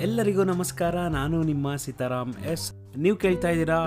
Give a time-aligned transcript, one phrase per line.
[0.00, 0.96] ಎಲ್ಲರಿಗೂ ನಮಸ್ಕಾರ.
[0.96, 2.72] ನಾನು ನಿಮ್ಮ ಸೀತಾರಾಮ್ ಎಸ್.
[2.96, 3.78] ನೀವು ಕೇಳ್ತಾ ಇದ್ದೀರಾ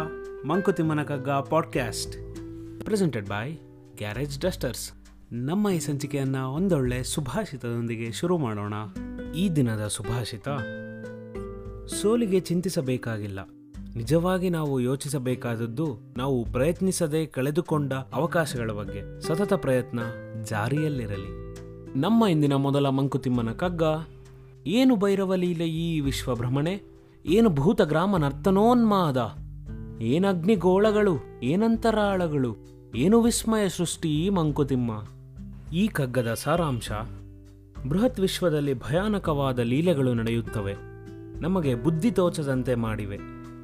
[0.46, 2.14] ಮಂಕುತಿಮ್ಮನ Kagga podcast
[2.86, 3.52] presented by
[3.98, 4.92] garage dusters
[5.32, 8.74] ನಮ್ಮ ಈ ಸಂಚಿಕೆಯನ್ನು ಒಂದೊಳ್ಳೆ ಸುಭಾಷಿತದೊಂದಿಗೆ ಶುರು ಮಾಡೋಣ.
[9.36, 10.50] ಈ ದಿನದ ಸುಭಾಷಿತ,
[11.88, 13.40] ಸೋಲಿಗೆ ಚಿಂತಿಸಬೇಕಾಗಿಲ್ಲ.
[13.96, 19.22] ನಿಜವಾಗಿ ನಾವು ಯೋಚಿಸಬೇಕಾದದ್ದು ನಾವು ಪ್ರಯತ್ನಿಸದೆ ಕಳೆದುಕೊಂಡ ಅವಕಾಶಗಳ ಬಗ್ಗೆ.
[19.22, 20.00] ಸತತ ಪ್ರಯತ್ನ
[20.44, 21.56] ಜಾರಿಯಲ್ಲಿರಲಿ.
[22.00, 23.84] ನಮ್ಮ ಇಂದಿನ ಮೊದಲ ಮಂಕುತಿಮ್ಮನ ಕಗ್ಗ
[24.68, 26.72] ಏನು ಭೈರವ ಲೀಲೆ ಈ ವಿಶ್ವಭ್ರಮಣೆ?
[26.72, 26.90] ಏನು
[27.26, 29.38] ಏನು ಭೂತಗ್ರಾಮ ನರ್ತನೋನ್ಮಾದ
[30.02, 32.56] ಏನಗ್ನಿಗೋಳಗಳು ಏನಂತರಾಳಗಳು?
[32.96, 35.04] ಏನು ವಿಸ್ಮಯ ಸೃಷ್ಟಿ ಈ ಮಂಕುತಿಮ್ಮ?
[35.74, 36.92] ಈ ಕಗ್ಗದ ಸಾರಾಂಶ,
[37.90, 40.76] ಬೃಹತ್ ವಿಶ್ವದಲ್ಲಿ ಭಯಾನಕವಾದ ಲೀಲೆಗಳು ನಡೆಯುತ್ತವೆ.
[41.42, 43.18] ನಮಗೆ ಬುದ್ಧಿ ತೋಚದಂತೆ ಮಾಡಿವೆ.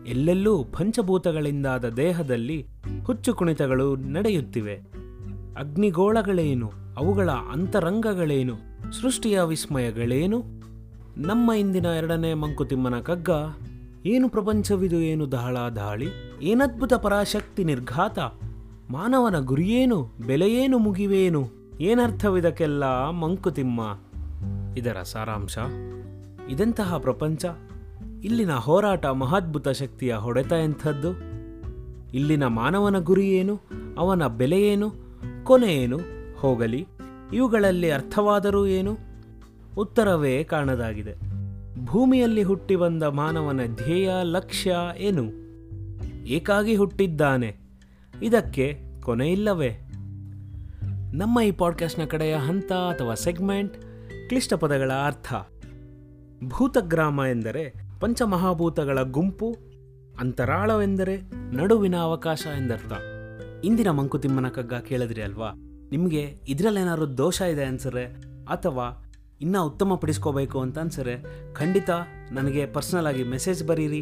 [0.08, 2.66] ಎಲ್ಲೆಲ್ಲೂ ಪಂಚಭೂತಗಳಿಂದಾದ ದೇಹದಲ್ಲಿ
[3.06, 4.76] ಹುಚ್ಚು ಕುಣಿತಗಳು ನಡೆಯುತ್ತಿವೆ.
[5.60, 6.72] ಅಗ್ನಿಗೋಳಗಳೇನು?
[6.98, 8.56] ಅವುಗಳ ಅಂತರಂಗಗಳೇನು?
[9.02, 10.57] ಸೃಷ್ಟಿಯ ವಿಸ್ಮಯಗಳೇನು?
[11.18, 13.30] ನಮ್ಮ ಇಂದಿನ ಎರಡನೇ ಮಂಕುತಿಮ್ಮನ ಕಗ್ಗ,
[14.06, 16.08] ಏನು ಪ್ರಪಂಚವಿದು ಏನು ದಹಳ ದಾಳಿ,
[16.42, 18.20] ಏನದ್ಭುತ ಪರಾಶಕ್ತಿ ನಿರ್ಘಾತ,
[18.90, 21.48] ಮಾನವನ ಗುರಿಯೇನು, ಬೆಲೆಯೇನು ಮುಗಿವೇನು,
[21.82, 23.82] ಏನರ್ಥವಿದಕ್ಕೆಲ್ಲ ಮಂಕುತಿಮ್ಮ?
[24.78, 25.58] ಇದರ ಸಾರಾಂಶ,
[26.50, 27.46] ಇದೆಂತಹ ಪ್ರಪಂಚ?
[28.24, 31.12] ಇಲ್ಲಿನ ಹೋರಾಟ ಮಹಾದ್ಭುತ ಶಕ್ತಿಯ ಹೊಡೆತ ಎಂಥದ್ದು?
[32.14, 33.60] ಇಲ್ಲಿನ ಮಾನವನ ಗುರಿ ಏನು
[33.98, 34.92] ಅವನ ಬೆಲೆಯೇನು,
[35.44, 35.98] ಕೊನೆಯೇನು,
[36.40, 36.88] ಹೋಗಲಿ,
[37.34, 39.08] ಇವುಗಳಲ್ಲಿ ಅರ್ಥವಾದರೂ ಏನು?
[39.78, 41.16] ಉತ್ತರವೇ ಕಾಣದಾಗಿದೆ.
[41.86, 45.24] ಭೂಮಿಯಲ್ಲಿ ಹುಟ್ಟಿ ಬಂದ ಮಾನವನ ಧ್ಯೇಯ, ಲಕ್ಷ್ಯ ಏನು?
[46.26, 47.56] ಏಕಾಗಿ ಹುಟ್ಟಿದ್ದಾನೆ.
[48.24, 49.70] ಇದಕ್ಕೆ ಕೊನೆಯಿಲ್ಲವೇ
[51.14, 53.78] ನಮ್ಮ ಈ ಪಾಡ್ಕಾಸ್ಟ್ನ ಕಡೆಯ ಹಂತ ಅಥವಾ ಸೆಗ್ಮೆಂಟ್
[54.30, 55.34] ಕ್ಲಿಷ್ಟ ಪದಗಳ ಅರ್ಥ.
[56.48, 59.58] ಭೂತಗ್ರಾಮ ಎಂದರೆ ಪಂಚಮಹಾಭೂತಗಳ ಗುಂಪು,
[60.20, 61.22] ಅಂತರಾಳವೆಂದರೆ
[61.56, 62.94] ನಡುವಿನ ಅವಕಾಶ ಎಂದರ್ಥ.
[63.64, 65.52] ಇಂದಿನ ಮಂಕುತಿಮ್ಮನ ಕಗ್ಗ ಕೇಳಿದ್ರಿ ಅಲ್ವಾ?
[65.92, 68.06] ನಿಮಗೆ ಇದರಲ್ಲೇನಾದ್ರೂ ದೋಷ ಇದೆ ಅನ್ಸರೆ
[68.48, 69.04] ಅಥವಾ
[69.42, 71.16] ಇನ್ನೂ ಉತ್ತಮಪಡಿಸ್ಕೋಬೇಕು ಅಂತ ಅನ್ಸರೆ,
[71.54, 71.90] ಖಂಡಿತ
[72.32, 74.02] ನನಗೆ ಪರ್ಸ್ನಲ್ ಆಗಿ ಮೆಸೇಜ್ ಬರೀರಿ.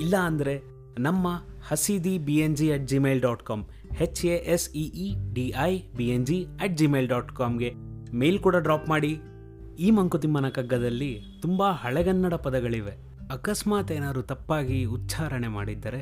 [0.00, 0.54] ಇಲ್ಲ ಅಂದರೆ
[0.98, 1.28] ನಮ್ಮ
[1.68, 3.64] ಹಸೀದಿ B N G at Gmail dot com
[3.94, 7.70] H A S E E D I B N G at Gmail dot ಕಾಮ್ಗೆ
[8.12, 9.20] mail ಕೂಡ ಡ್ರಾಪ್ ಮಾಡಿ.
[9.78, 11.12] ಈ ಮಂಕುತಿಮ್ಮನ ಕಗ್ಗದಲ್ಲಿ
[11.42, 12.94] ತುಂಬ ಹಳೆಗನ್ನಡ ಪದಗಳಿವೆ.
[13.30, 16.00] ಅಕಸ್ಮಾತ್ ಏನಾದರೂ ತಪ್ಪಾಗಿ ಉಚ್ಚಾರಣೆ ಮಾಡಿದ್ದರೆ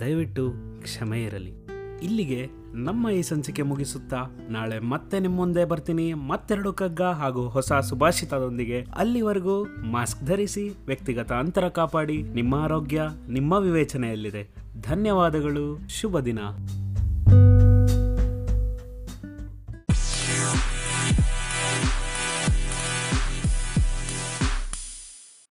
[0.00, 0.44] ದಯವಿಟ್ಟು
[0.82, 1.61] ಕ್ಷಮೆ ಇರಲಿ.
[2.02, 6.14] ಇಲ್ಲಿಗೆ ನಮ್ಮ ಈ ಸಂಚಿಕೆ ಮುಗಿಸುತ್ತಾ ನಾಳೆ ಮತ್ತೆ ನಿಮ್ಮ ಮುಂದೆ ಬರ್ತೀನಿ.
[6.14, 8.86] ಮತ್ತೆರಡು ಕಗ್ಗ ಹಾಗೂ ಹೊಸ ಸುಭಾಷಿತದೊಂದಿಗೆ.
[8.96, 14.54] ಅಲ್ಲಿವರೆಗೂ ಮಾಸ್ಕ್ ಧರಿಸಿ, ವ್ಯಕ್ತಿಗತ ಅಂತರ ಕಾಪಾಡಿ, ನಿಮ್ಮ ಆರೋಗ್ಯ, ನಿಮ್ಮ ವಿವೇಚನೆಯಲ್ಲಿದೆ.
[14.82, 15.88] ಧನ್ಯವಾದಗಳು.
[15.88, 16.38] ಶುಭ ದಿನ.